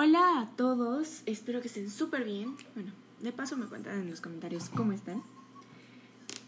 [0.00, 2.56] Hola a todos, espero que estén súper bien.
[2.76, 5.24] Bueno, de paso me cuentan en los comentarios cómo están.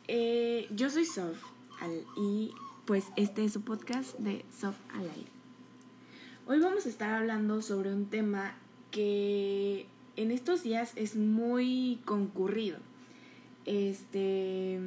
[0.07, 1.36] Eh, yo soy Sof
[2.17, 2.52] y
[2.84, 5.33] pues este es su podcast de Sof al aire.
[6.47, 8.55] Hoy vamos a estar hablando sobre un tema
[8.92, 12.78] que en estos días es muy concurrido.
[13.64, 14.78] Este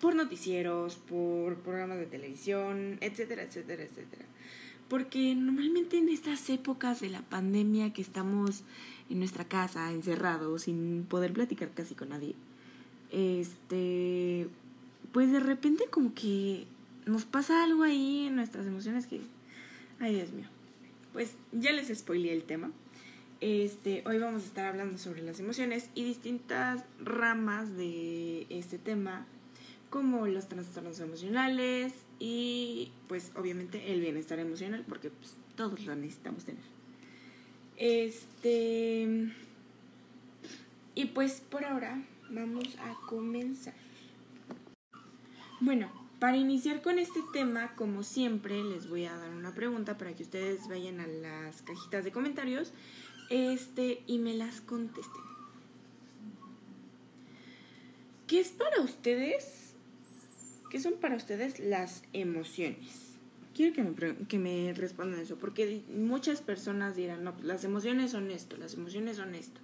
[0.00, 4.27] por noticieros, por programas de televisión, etcétera, etcétera, etcétera.
[4.88, 8.62] Porque normalmente en estas épocas de la pandemia que estamos
[9.10, 12.34] en nuestra casa, encerrados, sin poder platicar casi con nadie,
[13.10, 14.48] este,
[15.12, 16.66] pues de repente como que
[17.06, 19.20] nos pasa algo ahí en nuestras emociones que,
[19.98, 20.46] ay Dios mío,
[21.12, 22.70] pues ya les spoileé el tema.
[23.40, 29.26] Este, hoy vamos a estar hablando sobre las emociones y distintas ramas de este tema
[29.90, 36.44] como los trastornos emocionales y pues obviamente el bienestar emocional porque pues, todos lo necesitamos
[36.44, 36.62] tener.
[37.76, 39.32] Este
[40.94, 43.74] y pues por ahora vamos a comenzar.
[45.60, 50.14] Bueno, para iniciar con este tema, como siempre, les voy a dar una pregunta para
[50.14, 52.72] que ustedes vayan a las cajitas de comentarios
[53.30, 55.22] este y me las contesten.
[58.26, 59.67] ¿Qué es para ustedes
[60.70, 63.14] ¿Qué son para ustedes las emociones?
[63.54, 68.12] Quiero que me, que me respondan eso, porque muchas personas dirán, no, pues las emociones
[68.12, 69.60] son esto, las emociones son esto.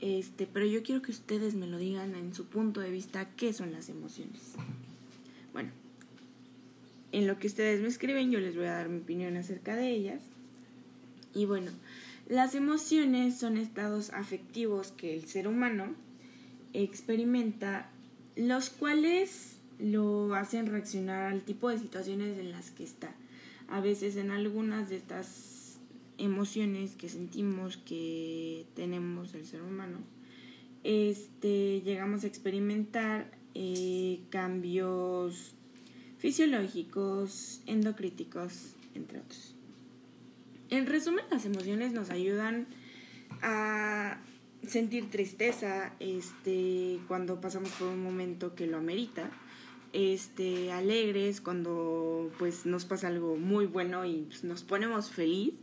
[0.00, 3.52] Este, pero yo quiero que ustedes me lo digan en su punto de vista, ¿qué
[3.52, 4.54] son las emociones?
[5.52, 5.70] Bueno,
[7.12, 9.88] en lo que ustedes me escriben, yo les voy a dar mi opinión acerca de
[9.88, 10.20] ellas.
[11.32, 11.70] Y bueno,
[12.28, 15.94] las emociones son estados afectivos que el ser humano
[16.72, 17.88] experimenta,
[18.36, 23.14] los cuales lo hacen reaccionar al tipo de situaciones en las que está.
[23.68, 25.78] A veces en algunas de estas
[26.18, 29.98] emociones que sentimos que tenemos el ser humano,
[30.84, 35.54] este, llegamos a experimentar eh, cambios
[36.18, 39.54] fisiológicos, endocríticos, entre otros.
[40.70, 42.66] En resumen, las emociones nos ayudan
[43.42, 44.18] a
[44.66, 49.30] sentir tristeza este, cuando pasamos por un momento que lo amerita
[49.94, 55.54] este, alegres cuando pues nos pasa algo muy bueno y pues, nos ponemos feliz,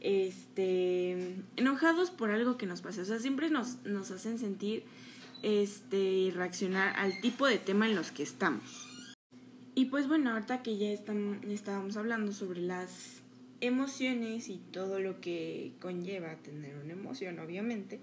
[0.00, 4.84] este, enojados por algo que nos pasa, o sea, siempre nos, nos hacen sentir
[5.42, 9.16] este, y reaccionar al tipo de tema en los que estamos.
[9.74, 13.22] Y pues bueno, ahorita que ya estamos, estábamos hablando sobre las
[13.60, 17.98] emociones y todo lo que conlleva tener una emoción, obviamente,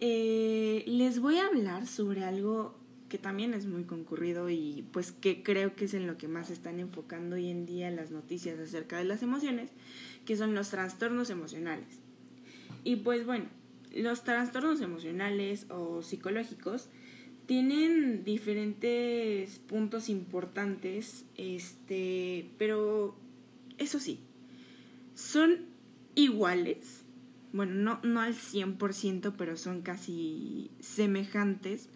[0.00, 5.42] eh, les voy a hablar sobre algo que también es muy concurrido y pues que
[5.42, 8.98] creo que es en lo que más están enfocando hoy en día las noticias acerca
[8.98, 9.70] de las emociones,
[10.24, 11.86] que son los trastornos emocionales.
[12.84, 13.46] Y pues bueno,
[13.94, 16.88] los trastornos emocionales o psicológicos
[17.46, 23.16] tienen diferentes puntos importantes, este, pero
[23.78, 24.20] eso sí,
[25.14, 25.66] son
[26.16, 27.04] iguales,
[27.52, 31.88] bueno, no, no al 100%, pero son casi semejantes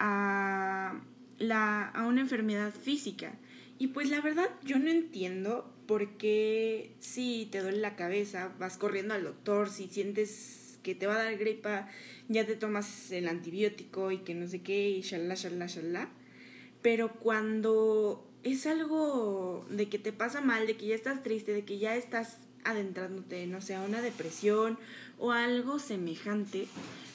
[0.00, 1.00] a,
[1.38, 3.34] la, a una enfermedad física.
[3.78, 8.76] Y pues la verdad yo no entiendo por qué si te duele la cabeza, vas
[8.76, 11.88] corriendo al doctor, si sientes que te va a dar gripa,
[12.28, 16.08] ya te tomas el antibiótico y que no sé qué, y shalala, shalala, shalala.
[16.82, 21.64] Pero cuando es algo de que te pasa mal, de que ya estás triste, de
[21.64, 24.78] que ya estás adentrándote, no sé, a una depresión
[25.18, 26.66] o algo semejante,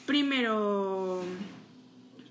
[0.06, 1.24] primero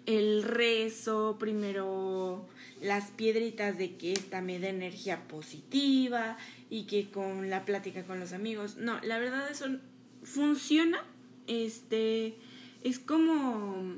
[0.06, 2.46] el rezo, primero
[2.80, 6.36] las piedritas de que esta me da energía positiva
[6.68, 8.76] y que con la plática con los amigos.
[8.76, 9.66] No, la verdad eso
[10.22, 11.02] funciona.
[11.46, 12.36] Este
[12.82, 13.94] es como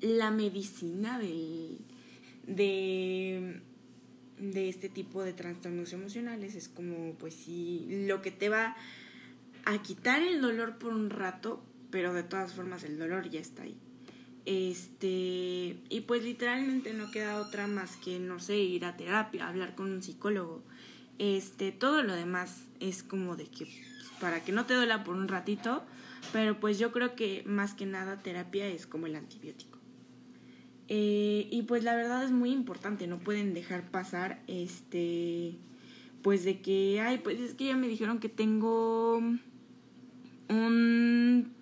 [0.00, 1.78] la medicina del,
[2.46, 3.60] de,
[4.38, 6.54] de este tipo de trastornos emocionales.
[6.54, 8.76] Es como, pues sí, lo que te va
[9.66, 13.64] a quitar el dolor por un rato, pero de todas formas el dolor ya está
[13.64, 13.76] ahí.
[14.46, 19.74] Este, y pues literalmente no queda otra más que, no sé, ir a terapia, hablar
[19.74, 20.62] con un psicólogo.
[21.18, 23.66] Este, todo lo demás es como de que,
[24.20, 25.84] para que no te duela por un ratito,
[26.32, 29.78] pero pues yo creo que más que nada terapia es como el antibiótico.
[30.88, 35.56] Eh, y pues la verdad es muy importante, no pueden dejar pasar este,
[36.22, 39.22] pues de que, ay, pues es que ya me dijeron que tengo
[40.48, 41.52] un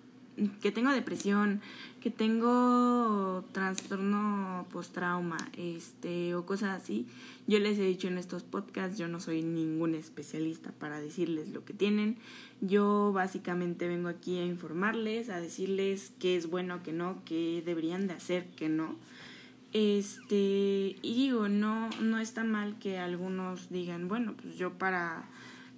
[0.61, 1.61] que tengo depresión,
[2.01, 7.07] que tengo trastorno post-trauma, este, o cosas así,
[7.47, 11.65] yo les he dicho en estos podcasts, yo no soy ningún especialista para decirles lo
[11.65, 12.17] que tienen.
[12.61, 18.07] Yo básicamente vengo aquí a informarles, a decirles qué es bueno, qué no, qué deberían
[18.07, 18.95] de hacer, qué no.
[19.73, 25.23] Este, y digo, no, no está mal que algunos digan, bueno, pues yo para,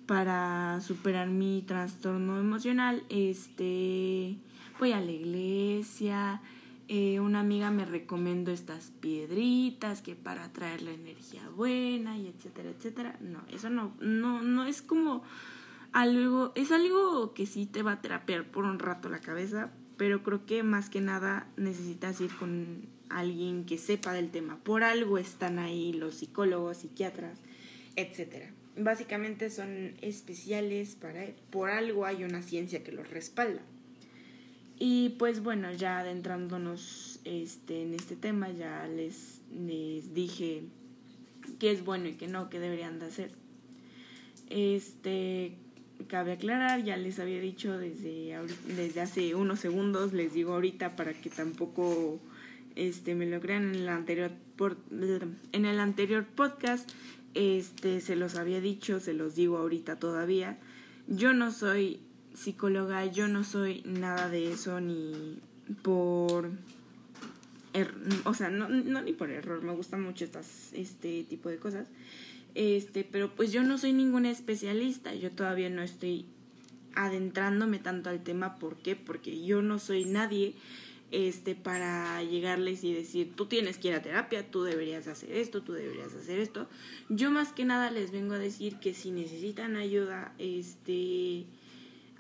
[0.08, 4.38] para superar mi trastorno emocional, este,
[4.82, 6.42] voy a la iglesia,
[6.88, 12.72] eh, una amiga me recomendó estas piedritas que para traer la energía buena y etcétera,
[12.72, 13.16] etcétera.
[13.20, 15.22] No, eso no, no, no es como
[15.92, 20.24] algo, es algo que sí te va a terapiar por un rato la cabeza, pero
[20.24, 24.58] creo que más que nada necesitas ir con alguien que sepa del tema.
[24.64, 27.38] Por algo están ahí los psicólogos, psiquiatras,
[27.96, 28.50] etcétera.
[28.78, 33.62] Básicamente son especiales para por algo hay una ciencia que los respalda.
[34.84, 40.64] Y pues bueno, ya adentrándonos este, en este tema, ya les, les dije
[41.60, 43.30] qué es bueno y qué no, qué deberían de hacer.
[44.50, 45.54] Este,
[46.08, 48.36] cabe aclarar, ya les había dicho desde,
[48.76, 52.20] desde hace unos segundos, les digo ahorita para que tampoco
[52.76, 54.78] este, me lo crean en el anterior, por,
[55.52, 56.90] en el anterior podcast,
[57.36, 60.58] este, se los había dicho, se los digo ahorita todavía.
[61.08, 62.00] Yo no soy
[62.34, 65.38] psicóloga, yo no soy nada de eso ni
[65.84, 66.52] por
[67.74, 67.94] er,
[68.26, 71.88] o sea, no, no ni por error, me gustan mucho estas este tipo de cosas.
[72.54, 76.26] Este, pero pues yo no soy ninguna especialista, yo todavía no estoy
[76.96, 78.96] adentrándome tanto al tema, ¿por qué?
[78.96, 80.54] Porque yo no soy nadie
[81.12, 85.62] este para llegarles y decir, tú tienes que ir a terapia, tú deberías hacer esto,
[85.62, 86.68] tú deberías hacer esto.
[87.10, 91.46] Yo más que nada les vengo a decir que si necesitan ayuda, este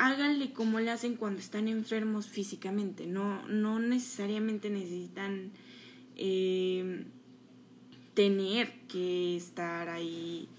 [0.01, 5.51] háganle como le hacen cuando están enfermos físicamente, no, no necesariamente necesitan
[6.18, 7.03] eh,
[8.15, 10.50] tener que estar ahí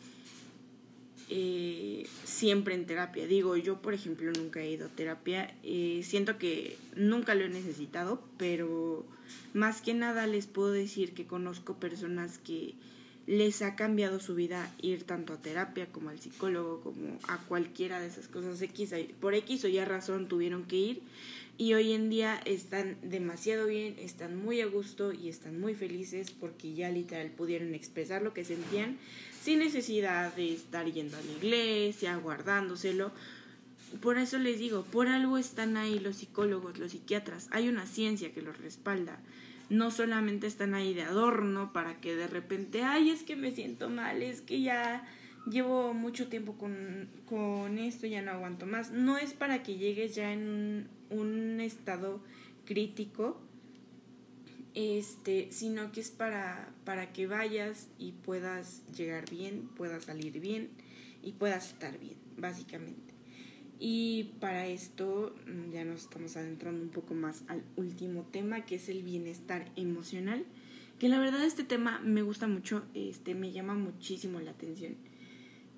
[1.29, 3.27] eh, siempre en terapia.
[3.27, 7.49] Digo, yo por ejemplo nunca he ido a terapia, eh, siento que nunca lo he
[7.49, 9.05] necesitado, pero
[9.55, 12.75] más que nada les puedo decir que conozco personas que
[13.27, 18.01] les ha cambiado su vida ir tanto a terapia como al psicólogo, como a cualquiera
[18.01, 21.03] de esas cosas X, por X o ya razón tuvieron que ir
[21.59, 26.31] y hoy en día están demasiado bien, están muy a gusto y están muy felices
[26.31, 28.99] porque ya literal pudieron expresar lo que sentían
[29.43, 33.13] sin necesidad de estar yendo a la iglesia, guardándoselo.
[34.01, 38.33] Por eso les digo, por algo están ahí los psicólogos, los psiquiatras, hay una ciencia
[38.33, 39.21] que los respalda
[39.73, 43.89] no solamente están ahí de adorno para que de repente, ay, es que me siento
[43.89, 45.03] mal, es que ya
[45.47, 48.91] llevo mucho tiempo con, con esto, ya no aguanto más.
[48.91, 52.21] No es para que llegues ya en un, estado
[52.67, 53.41] crítico,
[54.75, 60.69] este, sino que es para, para que vayas y puedas llegar bien, puedas salir bien
[61.23, 63.12] y puedas estar bien, básicamente.
[63.85, 68.77] Y para esto mm, ya nos estamos adentrando un poco más al último tema, que
[68.77, 70.45] es el bienestar emocional.
[71.01, 74.95] Que la verdad este tema me gusta mucho, este, me llama muchísimo la atención.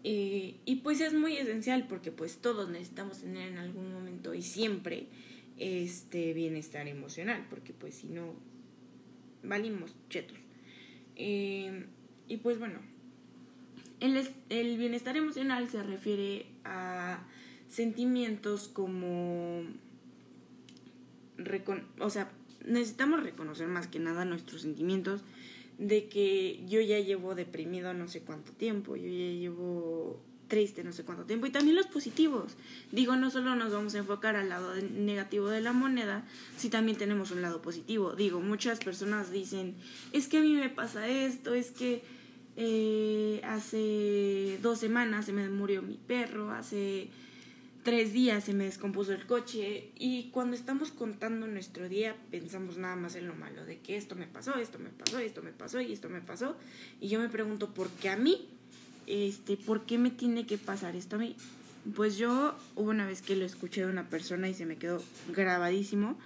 [0.03, 4.43] Eh, y pues es muy esencial porque pues todos necesitamos tener en algún momento y
[4.43, 5.06] siempre
[5.56, 8.35] este bienestar emocional, porque pues si no,
[9.43, 10.37] valimos chetos.
[11.17, 11.87] Eh,
[12.29, 12.81] y pues bueno,
[14.01, 17.27] el, el bienestar emocional se refiere a
[17.75, 19.62] sentimientos como...
[22.01, 22.31] o sea,
[22.65, 25.22] necesitamos reconocer más que nada nuestros sentimientos
[25.79, 30.93] de que yo ya llevo deprimido no sé cuánto tiempo, yo ya llevo triste no
[30.93, 32.53] sé cuánto tiempo y también los positivos.
[32.93, 36.25] Digo, no solo nos vamos a enfocar al lado negativo de la moneda,
[36.56, 38.15] si también tenemos un lado positivo.
[38.15, 39.75] Digo, muchas personas dicen,
[40.13, 42.03] es que a mí me pasa esto, es que
[42.56, 47.08] eh, hace dos semanas se me murió mi perro, hace
[47.84, 52.96] tres días se me descompuso el coche y cuando estamos contando nuestro día pensamos nada
[52.96, 55.81] más en lo malo, de que esto me pasó, esto me pasó, esto me pasó
[55.81, 56.56] y esto me pasó
[57.00, 58.48] y yo me pregunto, ¿por qué a mí?
[59.06, 61.36] Este, ¿por qué me tiene que pasar esto a mí?
[61.94, 65.03] Pues yo hubo una vez que lo escuché de una persona y se me quedó
[65.29, 66.19] grabadísimo,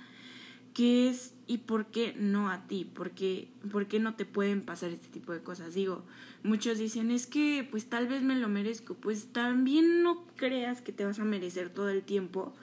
[0.79, 2.85] que es ¿y por qué no a ti?
[2.85, 5.75] ¿Por qué, ¿Por qué no te pueden pasar este tipo de cosas?
[5.75, 6.05] Digo,
[6.45, 8.95] muchos dicen, es que pues tal vez me lo merezco.
[8.95, 12.55] Pues también no creas que te vas a merecer todo el tiempo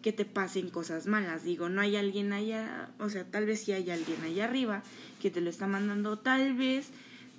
[0.00, 1.42] que te pasen cosas malas.
[1.42, 4.84] Digo, no hay alguien allá, o sea, tal vez sí hay alguien allá arriba
[5.20, 6.90] que te lo está mandando, tal vez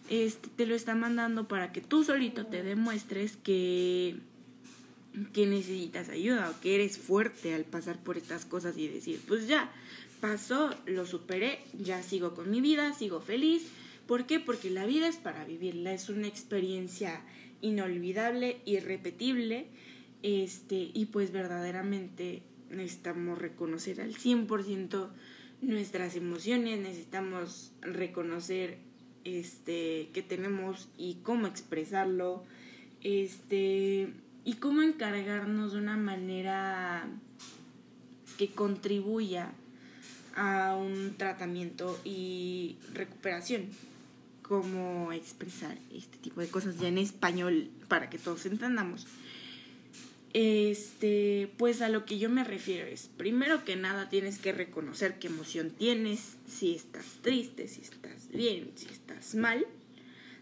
[0.10, 4.17] este, te lo está mandando para que tú solito te demuestres que
[5.34, 9.48] que necesitas ayuda o que eres fuerte al pasar por estas cosas y decir, pues
[9.48, 9.72] ya,
[10.19, 13.67] pasó, lo superé, ya sigo con mi vida, sigo feliz.
[14.07, 14.39] ¿Por qué?
[14.39, 17.21] Porque la vida es para vivirla, es una experiencia
[17.62, 19.67] inolvidable, irrepetible,
[20.24, 25.09] este, y pues verdaderamente necesitamos reconocer al 100%
[25.62, 28.77] nuestras emociones, necesitamos reconocer
[29.24, 32.43] este que tenemos y cómo expresarlo,
[33.03, 34.13] este
[34.45, 37.09] y cómo encargarnos de una manera
[38.38, 39.53] que contribuya
[40.38, 43.65] a un tratamiento y recuperación.
[44.41, 49.08] Cómo expresar este tipo de cosas ya en español para que todos entendamos.
[50.34, 55.20] Este, pues a lo que yo me refiero es, primero que nada tienes que reconocer
[55.20, 59.65] qué emoción tienes, si estás triste, si estás bien, si estás mal.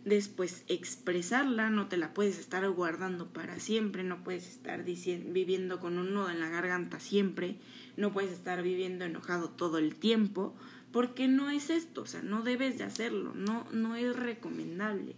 [0.06, 5.98] Después expresarla, no te la puedes estar guardando para siempre, no puedes estar viviendo con
[5.98, 7.56] un nudo en la garganta siempre,
[7.98, 10.56] no puedes estar viviendo enojado todo el tiempo,
[10.92, 15.16] porque no es esto, o sea, no debes de hacerlo, no, no es recomendable.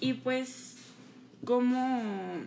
[0.00, 0.76] Y pues,
[1.44, 2.42] ¿cómo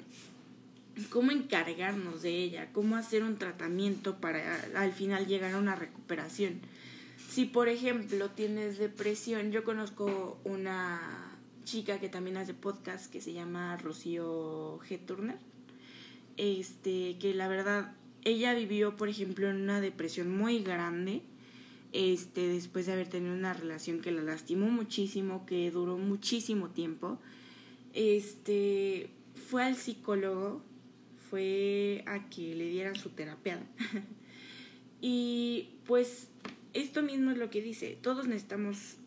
[1.09, 6.59] cómo encargarnos de ella, cómo hacer un tratamiento para al final llegar a una recuperación.
[7.37, 13.31] Si por ejemplo tienes depresión, yo conozco una chica que también hace podcast que se
[13.31, 14.97] llama Rocío G.
[15.05, 15.37] Turner,
[16.37, 21.21] este, que la verdad ella vivió por ejemplo en una depresión muy grande,
[21.93, 27.19] este, después de haber tenido una relación que la lastimó muchísimo, que duró muchísimo tiempo,
[27.93, 29.11] este,
[29.47, 30.63] fue al psicólogo
[31.29, 33.61] fue a que le dieran su terapia.
[35.01, 36.29] y pues
[36.81, 38.97] esto mismo es lo que dice, todos necesitamos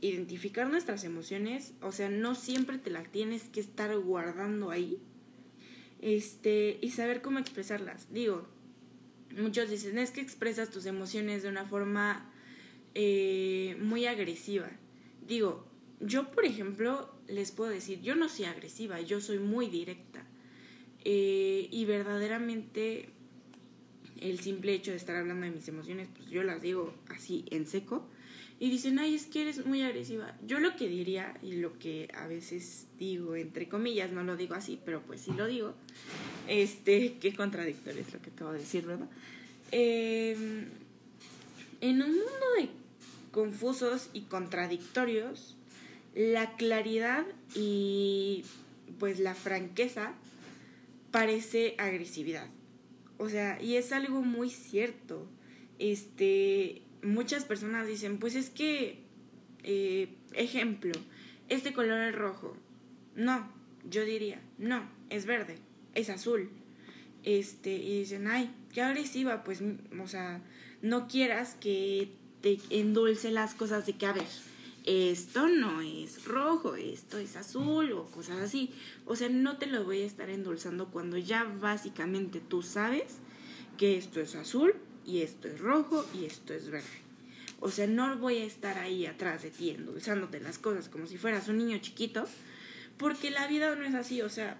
[0.00, 4.98] identificar nuestras emociones, o sea, no siempre te las tienes que estar guardando ahí.
[6.00, 8.10] Este, y saber cómo expresarlas.
[8.10, 8.48] Digo,
[9.36, 12.32] muchos dicen, es que expresas tus emociones de una forma
[12.94, 14.70] eh, muy agresiva.
[15.26, 15.66] Digo,
[16.00, 20.24] yo por ejemplo les puedo decir, yo no soy agresiva, yo soy muy directa.
[21.04, 23.10] Eh, y verdaderamente
[24.20, 27.66] el simple hecho de estar hablando de mis emociones, pues yo las digo así en
[27.66, 28.06] seco.
[28.58, 30.36] Y dicen, ay, es que eres muy agresiva.
[30.46, 34.54] Yo lo que diría, y lo que a veces digo, entre comillas, no lo digo
[34.54, 35.74] así, pero pues sí lo digo,
[36.46, 39.08] este, qué contradictorio es lo que acabo de decir, ¿verdad?
[39.72, 40.66] Em,
[41.80, 42.68] en un mundo de
[43.30, 45.56] confusos y contradictorios,
[46.14, 47.24] la claridad
[47.54, 48.44] y
[48.98, 50.12] pues la franqueza
[51.10, 52.46] parece agresividad.
[53.20, 55.28] O sea, y es algo muy cierto.
[55.78, 59.00] Este, muchas personas dicen, pues es que,
[59.62, 60.92] eh, ejemplo,
[61.50, 62.56] este color es rojo.
[63.14, 63.46] No,
[63.86, 65.56] yo diría, no, es verde,
[65.94, 66.48] es azul.
[67.22, 69.62] Este, y dicen, ay, qué agresiva, pues,
[70.02, 70.40] o sea,
[70.80, 72.08] no quieras que
[72.40, 74.24] te endulce las cosas de que, a ver,
[74.84, 78.72] esto no es rojo, esto es azul o cosas así.
[79.06, 83.18] O sea, no te lo voy a estar endulzando cuando ya básicamente tú sabes
[83.76, 86.86] que esto es azul y esto es rojo y esto es verde.
[87.60, 91.18] O sea, no voy a estar ahí atrás de ti endulzándote las cosas como si
[91.18, 92.24] fueras un niño chiquito,
[92.96, 94.22] porque la vida no es así.
[94.22, 94.58] O sea,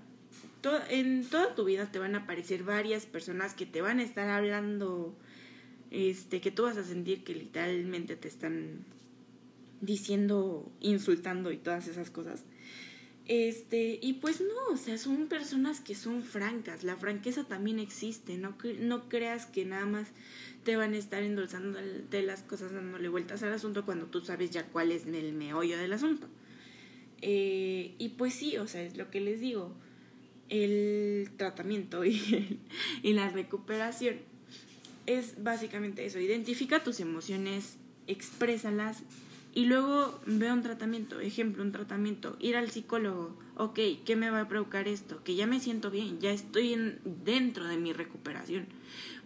[0.91, 4.29] en toda tu vida te van a aparecer varias personas que te van a estar
[4.29, 5.15] hablando,
[5.91, 8.85] este, que tú vas a sentir que literalmente te están
[9.81, 12.45] diciendo, insultando y todas esas cosas.
[13.27, 18.37] Este, y pues no, o sea, son personas que son francas, la franqueza también existe,
[18.39, 20.09] no, no creas que nada más
[20.65, 21.79] te van a estar endulzando
[22.11, 25.79] de las cosas dándole vueltas al asunto cuando tú sabes ya cuál es el meollo
[25.79, 26.27] del asunto.
[27.23, 29.77] Eh, y pues sí, o sea, es lo que les digo,
[30.49, 32.59] el tratamiento y,
[33.05, 34.17] y la recuperación
[35.07, 37.77] es básicamente eso, identifica tus emociones,
[38.09, 39.05] exprésalas,
[39.53, 44.43] y luego veo un tratamiento, ejemplo, un tratamiento, ir al psicólogo, ok, ¿qué me va
[44.43, 45.25] a provocar esto?
[45.25, 48.67] Que ya me siento bien, ya estoy en, dentro de mi recuperación.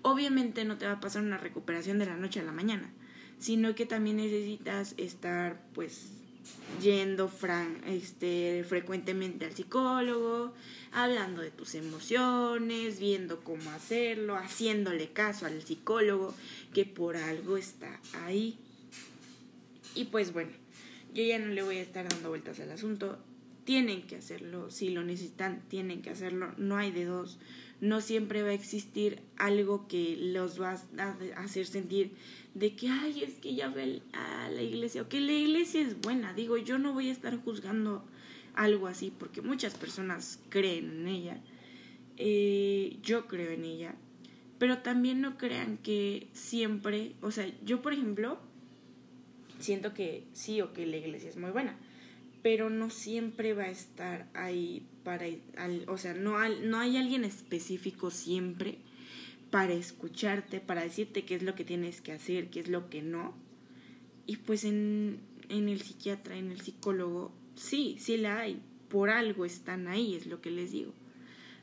[0.03, 2.91] Obviamente no te va a pasar una recuperación de la noche a la mañana,
[3.39, 6.09] sino que también necesitas estar pues
[6.83, 7.31] yendo
[7.87, 10.53] este, frecuentemente al psicólogo,
[10.93, 16.35] hablando de tus emociones, viendo cómo hacerlo, haciéndole caso al psicólogo,
[16.73, 18.59] que por algo está ahí.
[19.95, 20.53] Y pues bueno,
[21.15, 23.19] yo ya no le voy a estar dando vueltas al asunto.
[23.65, 26.53] Tienen que hacerlo, si lo necesitan, tienen que hacerlo.
[26.59, 27.39] No hay de dos.
[27.81, 32.13] No siempre va a existir algo que los va a hacer sentir
[32.55, 36.01] de que, ay, es que ya ve a la iglesia, o que la iglesia es
[36.01, 36.33] buena.
[36.35, 38.05] Digo, yo no voy a estar juzgando
[38.55, 41.41] algo así porque muchas personas creen en ella.
[42.17, 43.95] Eh, yo creo en ella.
[44.59, 48.39] Pero también no crean que siempre, o sea, yo por ejemplo,
[49.59, 51.77] siento que sí o que la iglesia es muy buena,
[52.43, 55.27] pero no siempre va a estar ahí para,
[55.87, 58.79] o sea, no, no hay alguien específico siempre
[59.51, 63.03] para escucharte, para decirte qué es lo que tienes que hacer, qué es lo que
[63.03, 63.35] no.
[64.27, 68.61] Y pues en, en el psiquiatra, en el psicólogo, sí, sí la hay.
[68.89, 70.93] Por algo están ahí, es lo que les digo.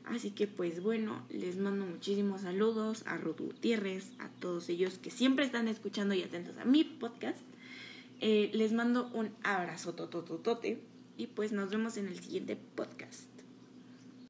[0.05, 5.12] Así que pues bueno, les mando muchísimos saludos a Ruth Gutiérrez, a todos ellos que
[5.12, 7.39] siempre están escuchando y atentos a mi podcast.
[8.21, 10.79] Eh, les mando un abrazo totototote
[11.17, 13.30] y pues nos vemos en el siguiente podcast.